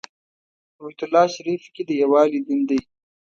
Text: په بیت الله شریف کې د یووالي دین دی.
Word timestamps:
په 0.75 0.81
بیت 0.85 1.01
الله 1.05 1.25
شریف 1.35 1.63
کې 1.73 1.81
د 1.85 1.91
یووالي 2.01 2.39
دین 2.47 2.61
دی. 2.69 2.79